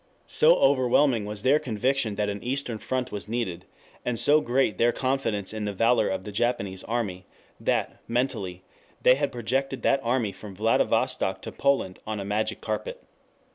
[0.25, 3.65] So overwhelming was their conviction that an eastern front was needed,
[4.03, 7.27] and so great their confidence in the valor of the Japanese army,
[7.59, 8.63] that, mentally,
[9.03, 13.03] they had projected that army from Vladivostok to Poland on a magic carpet.